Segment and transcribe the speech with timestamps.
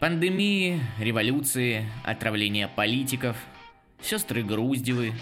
[0.00, 3.36] Пандемии, революции, отравление политиков,
[4.00, 5.12] сестры Груздевы.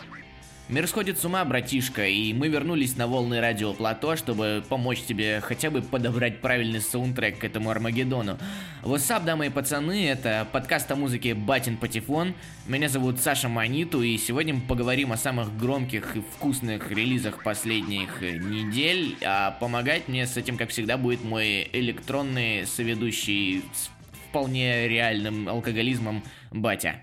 [0.73, 5.43] Мир сходит с ума, братишка, и мы вернулись на волны радио Плато, чтобы помочь тебе
[5.43, 8.39] хотя бы подобрать правильный саундтрек к этому Армагеддону.
[8.81, 12.33] Вассап, дамы и пацаны, это подкаст о музыке Батин Патефон.
[12.67, 18.23] Меня зовут Саша Маниту, и сегодня мы поговорим о самых громких и вкусных релизах последних
[18.23, 19.19] недель.
[19.23, 23.91] А помогать мне с этим, как всегда, будет мой электронный соведущий с
[24.31, 27.03] вполне реальным алкоголизмом батя.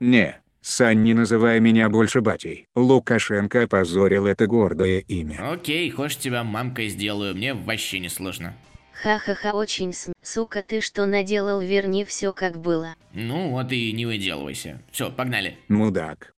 [0.00, 2.66] Не, Сань, не называй меня больше батей.
[2.74, 5.52] Лукашенко опозорил это гордое имя.
[5.52, 8.54] Окей, хочешь тебя мамкой сделаю, мне вообще не сложно.
[9.02, 10.14] Ха-ха-ха, очень см...
[10.22, 12.94] Сука, ты что наделал, верни все как было.
[13.14, 14.82] Ну вот и не выделывайся.
[14.92, 15.58] Все, погнали.
[15.68, 16.34] Мудак.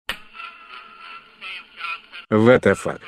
[2.29, 3.01] What the fuck?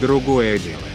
[0.00, 0.89] Другое дело.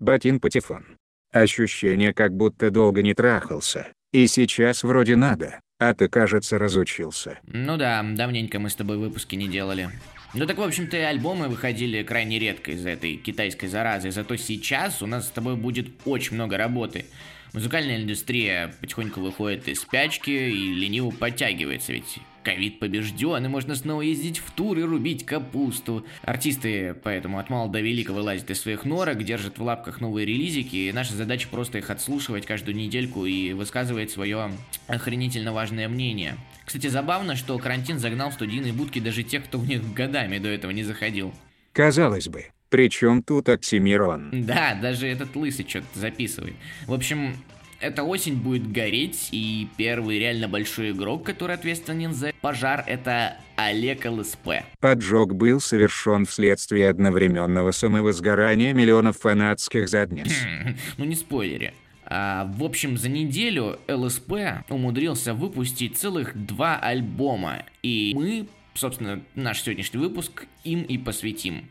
[0.00, 0.84] Батин Патефон.
[1.32, 3.88] Ощущение, как будто долго не трахался.
[4.12, 7.40] И сейчас вроде надо, а ты, кажется, разучился.
[7.42, 9.90] Ну да, давненько мы с тобой выпуски не делали.
[10.34, 14.10] Ну так, в общем-то, альбомы выходили крайне редко из-за этой китайской заразы.
[14.10, 17.06] Зато сейчас у нас с тобой будет очень много работы.
[17.52, 24.02] Музыкальная индустрия потихоньку выходит из спячки и лениво подтягивается, ведь ковид побежден, и можно снова
[24.02, 26.04] ездить в тур и рубить капусту.
[26.22, 30.76] Артисты поэтому от мала до велика вылазят из своих норок, держат в лапках новые релизики,
[30.76, 34.50] и наша задача просто их отслушивать каждую недельку и высказывать свое
[34.86, 36.36] охренительно важное мнение.
[36.64, 40.48] Кстати, забавно, что карантин загнал в студийные будки даже тех, кто в них годами до
[40.48, 41.32] этого не заходил.
[41.72, 44.30] Казалось бы, причем тут Оксимирон?
[44.32, 46.54] Да, даже этот лысый что-то записывает.
[46.86, 47.34] В общем,
[47.80, 54.04] эта осень будет гореть, и первый реально большой игрок, который ответственен за пожар, это Олег
[54.04, 54.64] ЛСП.
[54.80, 60.32] Поджог был совершен вследствие одновременного самовозгорания миллионов фанатских задниц.
[60.96, 61.72] ну не спойлери.
[62.04, 64.32] А, в общем, за неделю ЛСП
[64.70, 71.68] умудрился выпустить целых два альбома, и мы, собственно, наш сегодняшний выпуск им и посвятим.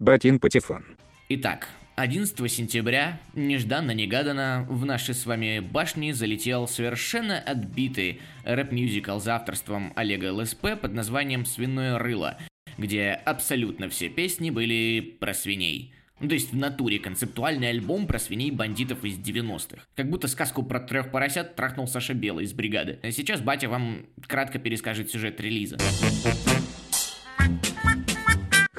[0.00, 0.84] Батин Патефон.
[1.28, 9.92] Итак, 11 сентября, нежданно-негаданно, в наши с вами башни залетел совершенно отбитый рэп-мюзикл за авторством
[9.96, 12.38] Олега ЛСП под названием «Свиное рыло»,
[12.78, 15.92] где абсолютно все песни были про свиней.
[16.20, 19.82] То есть в натуре концептуальный альбом про свиней-бандитов из 90-х.
[19.96, 22.98] Как будто сказку про трех поросят трахнул Саша Белый из бригады.
[23.02, 25.78] А сейчас батя вам кратко перескажет сюжет релиза.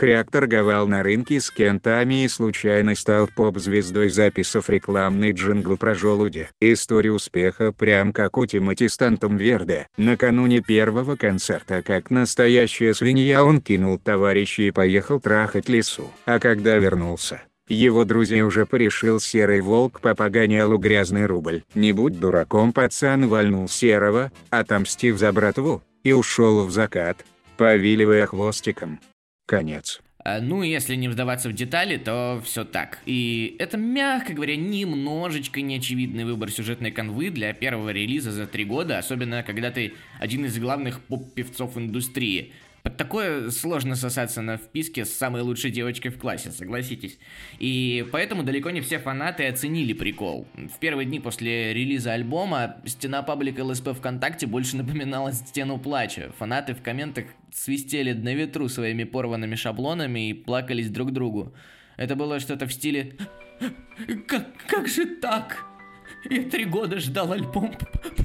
[0.02, 6.50] Хряк торговал на рынке с кентами и случайно стал поп-звездой, записав рекламный джингл про желуди.
[6.60, 9.86] История успеха прям как у Тимати Стантом Верде.
[9.98, 16.12] Накануне первого концерта как настоящая свинья он кинул товарища и поехал трахать лесу.
[16.26, 21.62] А когда вернулся, его друзья уже порешил серый волк попоганял грязный рубль.
[21.76, 27.24] Не будь дураком пацан вальнул серого, отомстив за братву, и ушел в закат,
[27.56, 29.00] повиливая хвостиком.
[29.52, 30.00] Конец.
[30.24, 33.00] А, ну, если не вдаваться в детали, то все так.
[33.06, 38.98] И это, мягко говоря, немножечко неочевидный выбор сюжетной канвы для первого релиза за три года,
[38.98, 42.54] особенно когда ты один из главных поп-певцов индустрии.
[42.84, 47.20] Под такое сложно сосаться на вписке с самой лучшей девочкой в классе, согласитесь.
[47.60, 50.48] И поэтому далеко не все фанаты оценили прикол.
[50.56, 56.32] В первые дни после релиза альбома стена паблика ЛСП ВКонтакте больше напоминала стену плача.
[56.40, 61.54] Фанаты в комментах свистели на ветру своими порванными шаблонами и плакались друг другу.
[61.98, 63.16] Это было что-то в стиле
[64.28, 65.71] «Как, как же так?
[66.30, 67.76] Я три года ждал альбом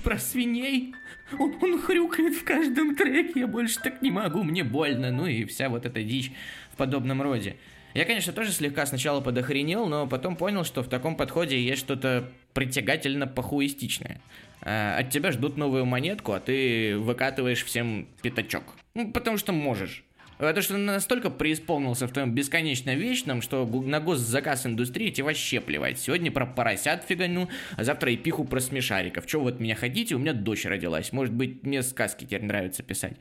[0.05, 0.95] про свиней,
[1.39, 5.45] он, он хрюкает в каждом треке, я больше так не могу, мне больно, ну и
[5.45, 6.33] вся вот эта дичь
[6.73, 7.57] в подобном роде.
[7.95, 12.31] Я, конечно, тоже слегка сначала подохренел, но потом понял, что в таком подходе есть что-то
[12.53, 14.21] притягательно похуистичное.
[14.61, 18.65] А, от тебя ждут новую монетку, а ты выкатываешь всем пятачок.
[18.93, 20.05] Ну, потому что можешь.
[20.39, 25.99] Это что настолько преисполнился в твоем бесконечно вечном, что на госзаказ индустрии тебе вообще плевать.
[25.99, 29.27] Сегодня про поросят фиганю, а завтра и пиху про смешариков.
[29.27, 30.15] Че вы от меня хотите?
[30.15, 31.13] У меня дочь родилась.
[31.13, 33.17] Может быть, мне сказки теперь нравится писать.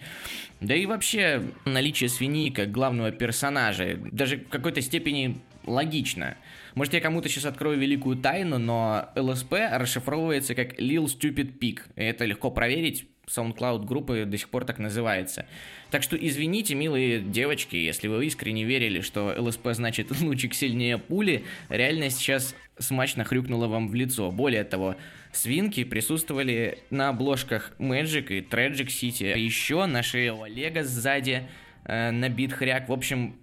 [0.59, 6.35] Да и вообще, наличие свиньи как главного персонажа, даже в какой-то степени логично.
[6.75, 11.79] Может, я кому-то сейчас открою великую тайну, но ЛСП расшифровывается как Lil Stupid Pig.
[11.95, 15.45] И это легко проверить SoundCloud группы до сих пор так называется.
[15.91, 21.43] Так что извините, милые девочки, если вы искренне верили, что ЛСП значит лучик сильнее пули,
[21.69, 24.31] реальность сейчас смачно хрюкнула вам в лицо.
[24.31, 24.95] Более того,
[25.31, 29.33] свинки присутствовали на обложках Magic и Tragic City.
[29.33, 31.47] А еще на шее у Олега сзади
[31.85, 32.89] э, набит хряк.
[32.89, 33.35] В общем,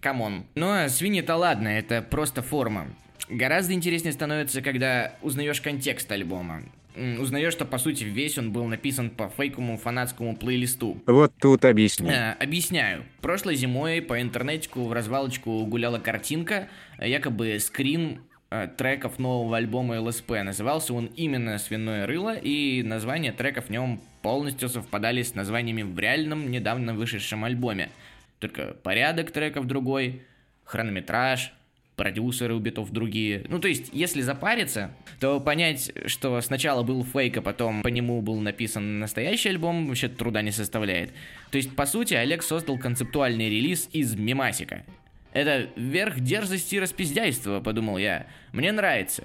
[0.00, 0.46] come on.
[0.54, 2.88] Но свиньи-то ладно, это просто форма.
[3.30, 6.62] Гораздо интереснее становится, когда узнаешь контекст альбома
[6.96, 11.02] узнаешь, что по сути весь он был написан по фейковому фанатскому плейлисту.
[11.06, 12.10] Вот тут объясни.
[12.10, 13.04] Э, объясняю.
[13.20, 16.68] Прошлой зимой по интернетику в развалочку гуляла картинка,
[16.98, 18.20] э, якобы скрин
[18.50, 20.30] э, треков нового альбома ЛСП.
[20.44, 25.98] Назывался он именно «Свиное рыло», и названия треков в нем полностью совпадали с названиями в
[25.98, 27.90] реальном, недавно вышедшем альбоме.
[28.38, 30.22] Только порядок треков другой,
[30.64, 31.52] хронометраж,
[31.96, 33.44] продюсеры у битов другие.
[33.48, 38.20] Ну, то есть, если запариться, то понять, что сначала был фейк, а потом по нему
[38.20, 41.12] был написан настоящий альбом, вообще труда не составляет.
[41.50, 44.84] То есть, по сути, Олег создал концептуальный релиз из мемасика.
[45.32, 48.26] Это верх дерзости и распиздяйства, подумал я.
[48.52, 49.24] Мне нравится.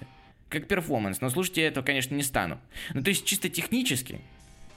[0.50, 2.60] Как перформанс, но слушать я этого, конечно, не стану.
[2.94, 4.19] Ну, то есть, чисто технически,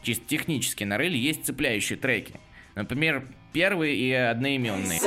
[0.03, 2.35] чисто технически на реле есть цепляющие треки.
[2.74, 3.22] Например,
[3.52, 4.98] первый и одноименный.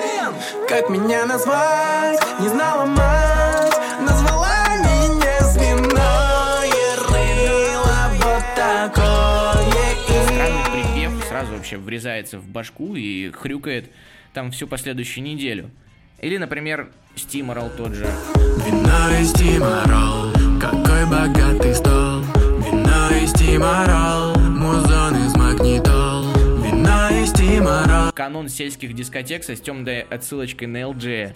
[0.68, 2.20] Как меня назвать?
[2.40, 6.70] Не знала мать, назвала меня свиное
[7.10, 9.66] рыло, вот такое.
[10.26, 13.92] Странный припев сразу вообще врезается в башку и хрюкает
[14.34, 15.72] там всю последующую неделю.
[16.22, 18.08] Или, например, Стиморал тот же.
[18.66, 20.32] Вина и Стиморал,
[20.62, 22.22] какой богатый стол.
[22.60, 26.15] Вина и Стиморал, музон из магнитол.
[28.14, 31.36] Канон сельских дискотек со темной отсылочкой на LG.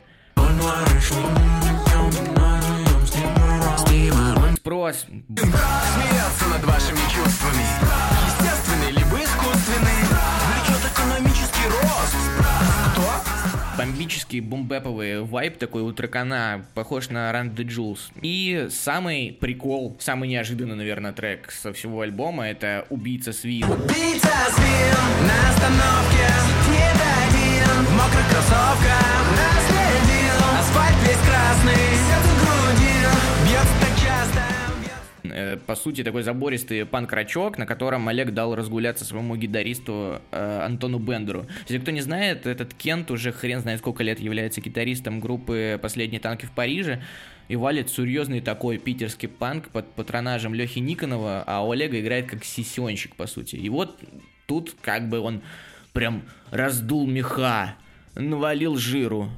[4.58, 5.06] Спрос.
[5.06, 8.19] Смеяться над вашими чувствами.
[14.00, 18.00] Бомбический бомбеповый вайп такой у трекана, похож на Run the Jules.
[18.22, 23.70] И самый прикол, самый неожиданный, наверное, трек со всего альбома это «Убийца свин».
[23.70, 26.30] Убийца свин на остановке,
[26.70, 31.99] не дадим, в мокрых кроссовках, наследил, асфальт весь красный,
[35.66, 41.46] по сути, такой забористый панк-рачок, на котором Олег дал разгуляться своему гитаристу э, Антону Бендеру.
[41.68, 46.20] Если кто не знает, этот Кент уже хрен знает сколько лет является гитаристом группы «Последние
[46.20, 47.02] танки в Париже»
[47.48, 52.46] и валит серьезный такой питерский панк под патронажем Лехи Никонова, а у Олега играет как
[52.46, 53.56] сессионщик, по сути.
[53.56, 54.00] И вот
[54.46, 55.42] тут как бы он
[55.94, 57.76] прям раздул меха,
[58.16, 59.30] навалил жиру.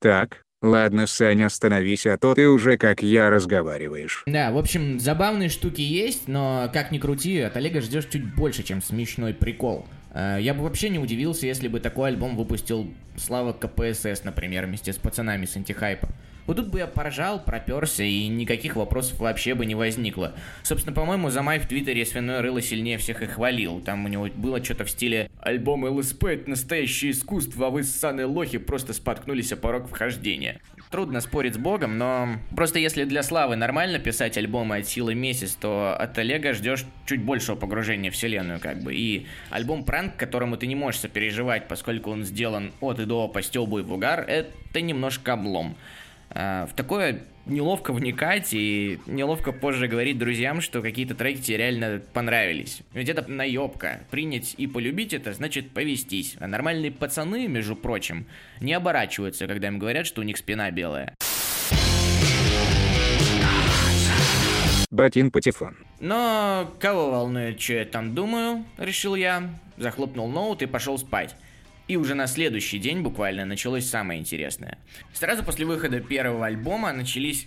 [0.00, 4.22] Так, Ладно, Саня, остановись, а то ты уже как я разговариваешь.
[4.24, 8.62] Да, в общем, забавные штуки есть, но как ни крути, от Олега ждешь чуть больше,
[8.62, 9.86] чем смешной прикол.
[10.14, 14.94] Э, я бы вообще не удивился, если бы такой альбом выпустил Слава КПСС, например, вместе
[14.94, 16.08] с пацанами с антихайпа.
[16.46, 20.34] Вот тут бы я поржал, проперся, и никаких вопросов вообще бы не возникло.
[20.62, 23.80] Собственно, по-моему, Замай в Твиттере свиное рыло сильнее всех и хвалил.
[23.80, 28.26] Там у него было что-то в стиле «Альбом ЛСП— это настоящее искусство, а вы, ссаные
[28.26, 30.60] лохи, просто споткнулись о порог вхождения».
[30.90, 35.54] Трудно спорить с Богом, но просто если для Славы нормально писать альбомы от силы месяц,
[35.54, 38.94] то от Олега ждешь чуть большего погружения в вселенную, как бы.
[38.94, 43.42] И альбом Пранк, которому ты не можешь сопереживать, поскольку он сделан от и до по
[43.42, 45.76] стёбу и в угар, это немножко облом.
[46.34, 52.02] А, в такое неловко вникать и неловко позже говорить друзьям, что какие-то треки тебе реально
[52.12, 52.80] понравились.
[52.92, 54.00] Ведь это наебка.
[54.10, 56.36] Принять и полюбить это значит повестись.
[56.40, 58.26] А нормальные пацаны, между прочим,
[58.60, 61.14] не оборачиваются, когда им говорят, что у них спина белая.
[64.90, 65.76] Батин Патефон.
[65.98, 69.50] Но кого волнует, что я там думаю, решил я.
[69.76, 71.34] Захлопнул ноут и пошел спать.
[71.86, 74.78] И уже на следующий день буквально началось самое интересное.
[75.12, 77.46] Сразу после выхода первого альбома начались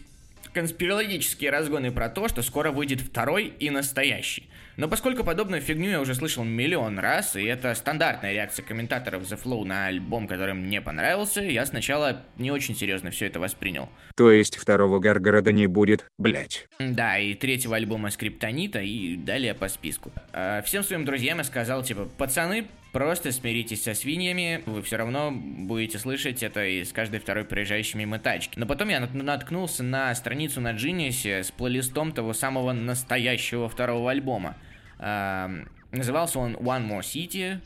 [0.53, 4.47] конспирологические разгоны про то, что скоро выйдет второй и настоящий.
[4.77, 9.41] Но поскольку подобную фигню я уже слышал миллион раз, и это стандартная реакция комментаторов The
[9.41, 13.89] Flow на альбом, который мне понравился, я сначала не очень серьезно все это воспринял.
[14.15, 16.67] То есть второго Гаргорода не будет, блять.
[16.77, 20.11] Да, и третьего альбома Скриптонита, и далее по списку.
[20.31, 25.31] А всем своим друзьям я сказал, типа, пацаны, Просто смиритесь со свиньями, вы все равно
[25.31, 28.57] будете слышать это из каждой второй проезжающей мимо тачки.
[28.57, 34.55] Но потом я наткнулся на страницу на Genius с плейлистом того самого настоящего второго альбома.
[34.99, 37.59] Назывался он One More City,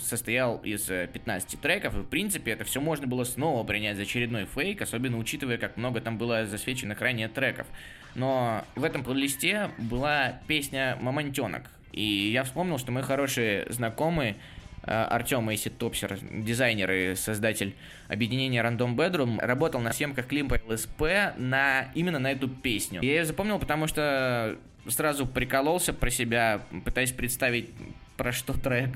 [0.00, 4.46] состоял из 15 треков, и в принципе это все можно было снова принять за очередной
[4.46, 7.66] фейк, особенно учитывая, как много там было засвеченных ранее треков.
[8.14, 11.70] Но в этом плейлисте была песня «Мамонтенок».
[11.92, 14.34] И я вспомнил, что мой хороший знакомый э,
[14.82, 17.76] Артем Эйси Топсер, дизайнер и создатель
[18.08, 21.02] объединения Random Bedroom, работал на съемках клипа ЛСП
[21.36, 23.00] на, именно на эту песню.
[23.02, 24.58] Я ее запомнил, потому что
[24.88, 27.70] сразу прикололся про себя, пытаясь представить,
[28.16, 28.90] про что трек.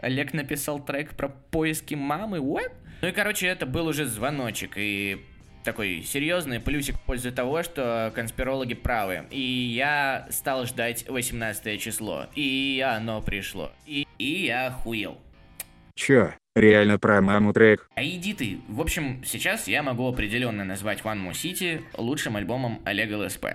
[0.00, 2.70] Олег написал трек про поиски мамы, what?
[3.00, 5.24] Ну и, короче, это был уже звоночек, и
[5.68, 9.24] такой серьезный плюсик в пользу того, что конспирологи правы.
[9.30, 12.24] И я стал ждать 18 число.
[12.34, 13.70] И оно пришло.
[13.84, 15.18] И, и я охуел.
[15.94, 17.86] Чё, реально про маму трек?
[17.94, 18.60] А иди ты.
[18.66, 23.48] В общем, сейчас я могу определенно назвать One More City лучшим альбомом Олега ЛСП.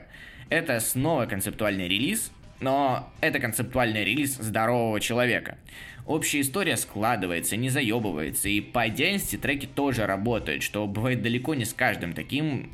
[0.52, 5.58] Это снова концептуальный релиз, но это концептуальный релиз здорового человека.
[6.06, 11.64] Общая история складывается, не заебывается, и по отдельности треки тоже работают, что бывает далеко не
[11.64, 12.72] с каждым таким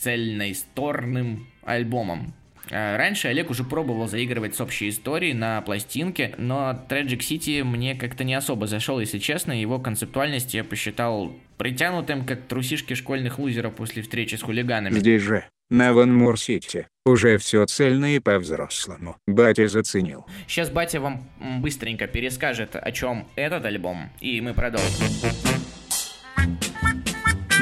[0.00, 2.34] цельноисторным альбомом.
[2.70, 7.94] А раньше Олег уже пробовал заигрывать с общей историей на пластинке, но Tragic City мне
[7.94, 9.52] как-то не особо зашел, если честно.
[9.52, 14.98] Его концептуальность я посчитал притянутым, как трусишки школьных лузеров после встречи с хулиганами.
[14.98, 19.16] Здесь же, на Ван Мур Сити, уже все цельно и по-взрослому.
[19.26, 20.26] Батя заценил.
[20.46, 21.28] Сейчас батя вам
[21.60, 25.06] быстренько перескажет, о чем этот альбом, и мы продолжим.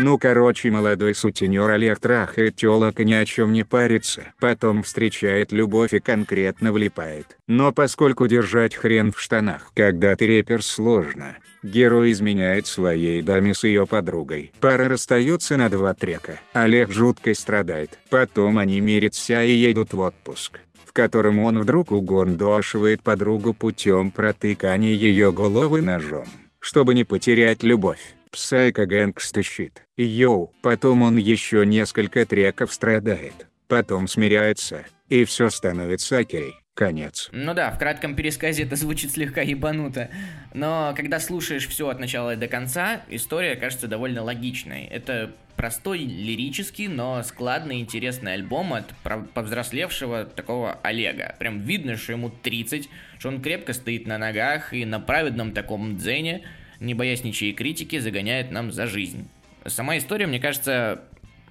[0.02, 4.33] Ну короче молодой сутенер Олег трахает тёлок и ни о чем не парится.
[4.40, 7.37] Потом встречает любовь и конкретно влипает.
[7.47, 13.64] Но поскольку держать хрен в штанах, когда ты репер сложно, герой изменяет своей даме с
[13.64, 14.52] ее подругой.
[14.60, 16.40] Пара расстается на два трека.
[16.52, 17.98] Олег жутко страдает.
[18.10, 24.92] Потом они мирятся и едут в отпуск в котором он вдруг угондошивает подругу путем протыкания
[24.92, 26.26] ее головы ножом,
[26.58, 28.16] чтобы не потерять любовь.
[28.32, 29.72] Gangsta Shit.
[29.96, 36.56] Йоу, потом он еще несколько треков страдает, потом смиряется, и все становится окей.
[36.80, 37.28] Конец.
[37.32, 40.08] Ну да, в кратком пересказе это звучит слегка ебануто.
[40.54, 44.87] Но когда слушаешь все от начала до конца, история кажется довольно логичной.
[44.87, 48.94] Это простой лирический, но складный интересный альбом от
[49.34, 51.37] повзрослевшего такого Олега.
[51.38, 55.99] Прям видно, что ему 30, что он крепко стоит на ногах и на праведном таком
[55.99, 56.44] дзене,
[56.80, 59.28] не боясь ничьей критики, загоняет нам за жизнь.
[59.66, 61.02] Сама история, мне кажется,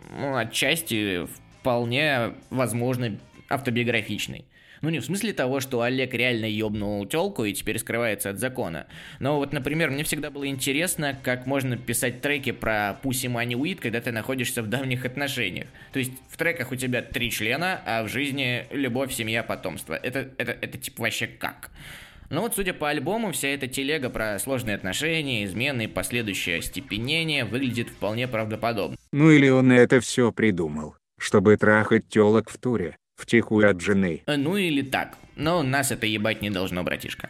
[0.09, 1.27] ну, отчасти
[1.59, 3.15] вполне возможно
[3.47, 4.45] автобиографичной.
[4.81, 8.87] Ну не в смысле того, что Олег реально ёбнул телку и теперь скрывается от закона.
[9.19, 13.81] Но вот, например, мне всегда было интересно, как можно писать треки про Пуси Мани Уит,
[13.81, 15.67] когда ты находишься в давних отношениях.
[15.91, 19.93] То есть в треках у тебя три члена, а в жизни любовь, семья, потомство.
[19.93, 21.71] Это, это, это типа вообще как?
[22.29, 27.43] Но вот, судя по альбому, вся эта телега про сложные отношения, измены и последующее остепенение
[27.43, 28.97] выглядит вполне правдоподобно.
[29.11, 34.23] Ну или он это все придумал, чтобы трахать телок в туре, втихую от жены.
[34.25, 35.17] Э, ну или так.
[35.35, 37.29] Но нас это ебать не должно, братишка.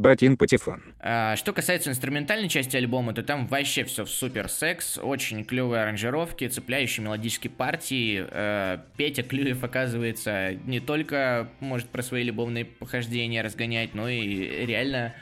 [0.00, 0.82] Батин Патефон.
[1.00, 5.82] А, что касается инструментальной части альбома, то там вообще все в супер секс, очень клевые
[5.82, 8.24] аранжировки, цепляющие мелодические партии.
[8.30, 15.14] А, Петя Клюев, оказывается, не только может про свои любовные похождения разгонять, но и реально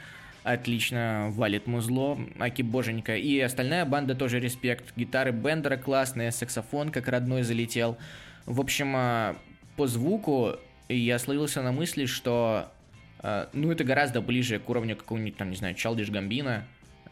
[0.53, 3.15] отлично валит музло, аки боженька.
[3.15, 4.95] И остальная банда тоже респект.
[4.95, 7.97] Гитары Бендера классные, саксофон как родной залетел.
[8.45, 9.35] В общем, а,
[9.75, 10.55] по звуку
[10.87, 12.71] я словился на мысли, что
[13.19, 16.65] а, ну, это гораздо ближе к уровню какого-нибудь, там, не знаю, Чалдиш Гамбина,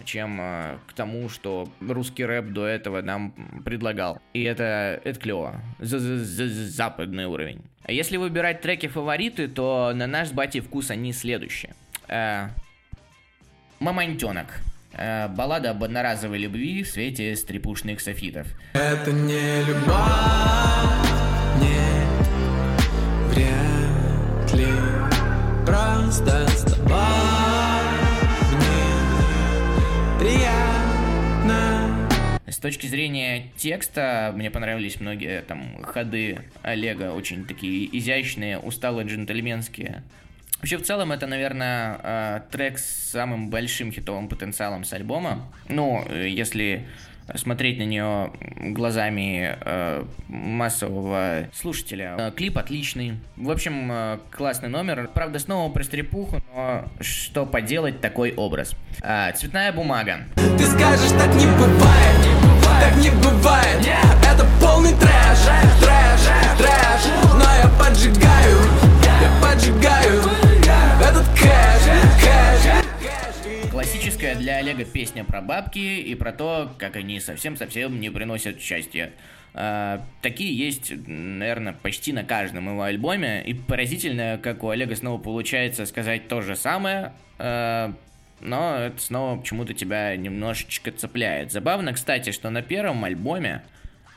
[0.06, 3.34] чем э, к тому, что русский рэп до этого нам
[3.66, 4.22] предлагал.
[4.34, 5.62] И это, это клево.
[5.80, 7.62] Западный уровень.
[7.84, 11.74] А если выбирать треки-фавориты, то на наш с батей вкус они следующие.
[12.08, 12.50] Э,
[13.80, 14.48] Мамонтенок.
[14.94, 18.48] Э, баллада об одноразовой любви в свете стрепушных софитов.
[18.74, 19.94] Это не любовь,
[21.62, 22.28] нет,
[23.30, 24.68] вряд ли
[25.66, 26.98] просто с тобой
[28.58, 32.08] мне приятно.
[32.48, 40.02] С точки зрения текста, мне понравились многие там ходы Олега, очень такие изящные, устало-джентльменские.
[40.60, 45.46] Вообще, в целом, это, наверное, э, трек с самым большим хитовым потенциалом с альбома.
[45.70, 46.88] Ну, если
[47.36, 48.32] смотреть на нее
[48.74, 52.16] глазами э, массового слушателя.
[52.18, 53.20] Э, клип отличный.
[53.36, 55.10] В общем, э, классный номер.
[55.14, 58.74] Правда, снова про стрепуху, но что поделать, такой образ.
[59.02, 60.20] Э, цветная бумага.
[60.36, 62.82] Ты скажешь, так не бывает, не бывает.
[62.82, 63.86] так не бывает.
[63.86, 64.34] Yeah.
[64.34, 65.40] Это полный трэш,
[65.82, 66.22] трэш,
[66.58, 67.02] трэш.
[67.34, 68.58] Но я поджигаю,
[69.22, 70.17] я поджигаю
[74.18, 79.12] Классическая для Олега песня про бабки и про то, как они совсем-совсем не приносят счастья.
[79.54, 83.44] А, такие есть, наверное, почти на каждом его альбоме.
[83.46, 87.94] И поразительно, как у Олега снова получается сказать то же самое, а,
[88.42, 91.52] но это снова почему-то тебя немножечко цепляет.
[91.52, 93.62] Забавно, кстати, что на первом альбоме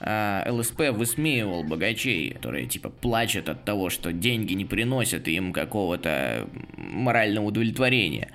[0.00, 6.48] а, ЛСП высмеивал богачей, которые типа плачут от того, что деньги не приносят им какого-то
[6.78, 8.30] морального удовлетворения.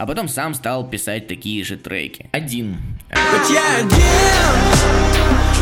[0.00, 2.30] А потом сам стал писать такие же треки.
[2.32, 2.78] Один.
[3.10, 3.90] Хоть я один,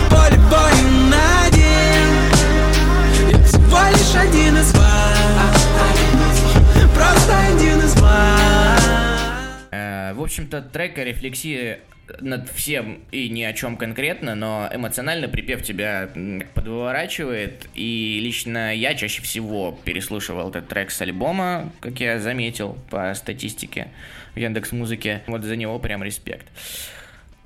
[0.08, 1.12] поле воин
[1.44, 2.08] один
[3.32, 5.68] Я всего лишь один из вас
[6.94, 8.80] Просто один из вас
[9.72, 11.78] Э, В общем-то, трек о рефлексии
[12.20, 16.08] над всем и ни о чем конкретно, но эмоционально припев тебя
[16.54, 23.12] подворачивает, и лично я чаще всего переслушивал этот трек с альбома, как я заметил по
[23.14, 23.88] статистике
[24.34, 25.22] в Яндекс Музыке.
[25.26, 26.46] Вот за него прям респект.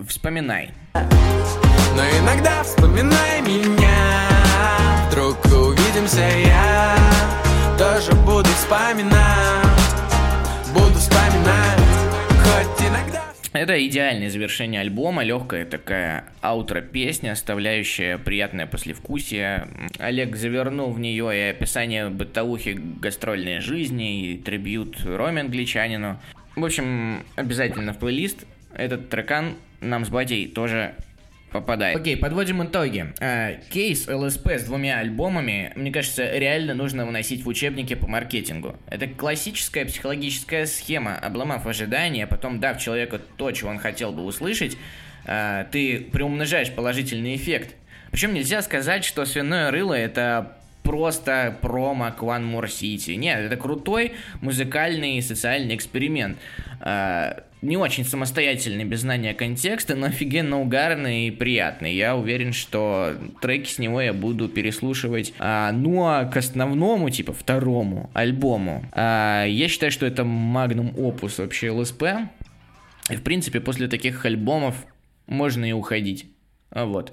[0.07, 0.71] Вспоминай.
[0.95, 4.29] Но иногда вспоминай меня
[5.11, 6.97] Вдруг увидимся я
[7.79, 9.13] Тоже буду вспоминать
[10.75, 11.79] Буду вспоминать
[12.43, 13.02] Хоть иногда
[13.53, 19.69] Это идеальное завершение альбома, легкая такая аутро-песня, оставляющая приятное послевкусие.
[19.99, 26.19] Олег завернул в нее и описание бытовухи гастрольной жизни, и трибют Роме англичанину.
[26.57, 30.95] В общем, обязательно в плейлист этот трекан нам с батей тоже
[31.53, 31.97] попадает.
[31.97, 33.13] Окей, подводим итоги.
[33.21, 38.77] Э, Кейс ЛСП с двумя альбомами, мне кажется, реально нужно выносить в учебники по маркетингу.
[38.89, 41.17] Это классическая психологическая схема.
[41.17, 44.77] Обломав ожидания, потом дав человеку то, чего он хотел бы услышать,
[45.27, 47.75] э, ты приумножаешь положительный эффект.
[48.11, 53.17] Причем нельзя сказать, что свиное рыло это просто промо к One More City.
[53.17, 56.39] Нет, это крутой музыкальный и социальный эксперимент.
[56.83, 61.95] Э, не очень самостоятельный, без знания контекста, но офигенно угарный и приятный.
[61.95, 65.33] Я уверен, что треки с него я буду переслушивать.
[65.39, 71.39] А, ну а к основному, типа второму альбому, а, я считаю, что это магнум опус
[71.39, 72.03] вообще ЛСП.
[73.11, 74.75] И в принципе после таких альбомов
[75.29, 76.27] можно и уходить.
[76.73, 77.13] Вот.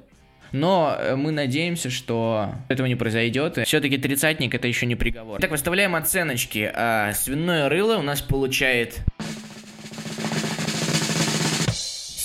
[0.51, 3.59] Но э, мы надеемся, что этого не произойдет.
[3.65, 5.39] Все-таки тридцатник это еще не приговор.
[5.39, 6.71] Так, выставляем оценочки.
[6.73, 9.01] А, свиное рыло у нас получает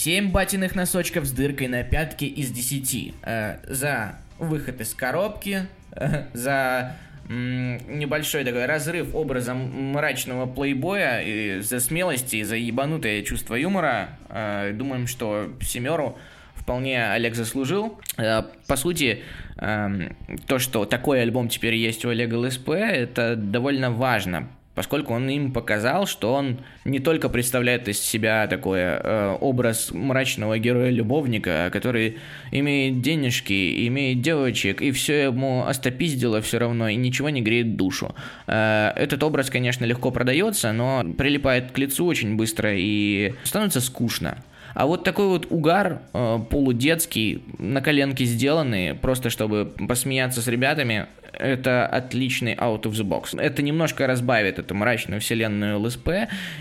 [0.04, 3.14] 7 батиных носочков с дыркой на пятке из 10.
[3.22, 6.94] Э, за выход из коробки, э, за
[7.26, 14.10] небольшой такой разрыв образом мрачного плейбоя, и за смелость и за ебанутое чувство юмора.
[14.28, 16.18] Э, думаем, что семеру
[16.54, 17.98] вполне Олег заслужил.
[18.18, 19.22] Э, По сути,
[19.56, 20.14] эм,
[20.46, 25.52] то, что такой альбом теперь есть у Олега ЛСП, это довольно важно, поскольку он им
[25.52, 32.18] показал, что он не только представляет из себя такой э, образ мрачного героя-любовника, который
[32.50, 38.14] имеет денежки, имеет девочек, и все ему остопиздило все равно, и ничего не греет душу.
[38.46, 44.38] Э, этот образ, конечно, легко продается, но прилипает к лицу очень быстро и становится скучно.
[44.74, 51.06] А вот такой вот угар э, полудетский, на коленке сделанный, просто чтобы посмеяться с ребятами,
[51.32, 53.38] это отличный out of the box.
[53.38, 56.08] Это немножко разбавит эту мрачную вселенную ЛСП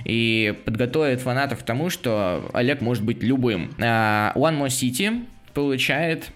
[0.06, 3.74] и подготовит фанатов к тому, что Олег может быть любым.
[3.80, 6.32] А One More City получает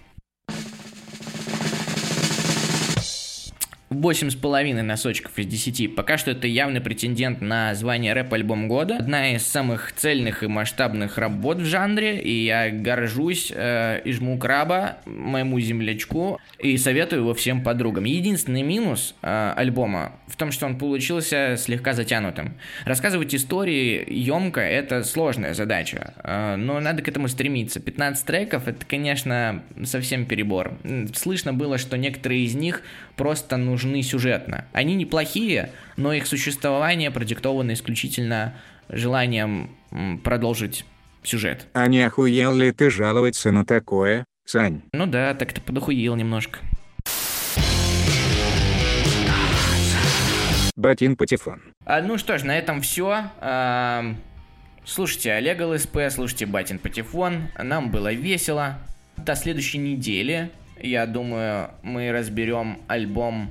[3.90, 5.94] 8,5 носочков из 10.
[5.94, 8.96] Пока что это явный претендент на звание рэп-альбом года.
[8.96, 12.20] Одна из самых цельных и масштабных работ в жанре.
[12.20, 16.38] И я горжусь э, и жму краба моему землячку.
[16.58, 18.04] И советую его всем подругам.
[18.04, 22.58] Единственный минус э, альбома в том, что он получился слегка затянутым.
[22.84, 26.12] Рассказывать истории емко– это сложная задача.
[26.22, 27.80] Э, но надо к этому стремиться.
[27.80, 30.76] 15 треков– это, конечно, совсем перебор.
[31.14, 32.82] Слышно было, что некоторые из них
[33.16, 34.64] просто нужны сюжетно.
[34.72, 38.54] Они неплохие, но их существование продиктовано исключительно
[38.88, 39.70] желанием
[40.24, 40.84] продолжить
[41.22, 41.66] сюжет.
[41.74, 44.82] А не охуел ли ты жаловаться на такое, Сань?
[44.92, 46.60] Ну да, так ты подохуел немножко.
[50.76, 51.60] Батин Патефон.
[51.84, 53.24] А, ну что ж, на этом все.
[54.84, 57.48] слушайте Олега ЛСП, слушайте Батин Патефон.
[57.58, 58.78] Нам было весело.
[59.16, 63.50] До следующей недели, я думаю, мы разберем альбом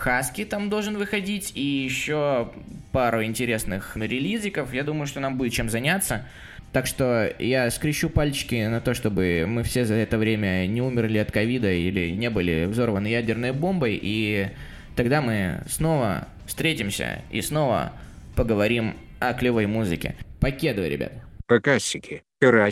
[0.00, 2.50] Хаски там должен выходить, и еще
[2.90, 4.72] пару интересных релизиков.
[4.72, 6.26] Я думаю, что нам будет чем заняться.
[6.72, 11.18] Так что я скрещу пальчики на то, чтобы мы все за это время не умерли
[11.18, 14.48] от ковида или не были взорваны ядерной бомбой, и
[14.96, 17.92] тогда мы снова встретимся и снова
[18.36, 20.16] поговорим о клевой музыке.
[20.40, 21.12] Покедывай, ребят.
[21.46, 22.68] Покасики, карасики.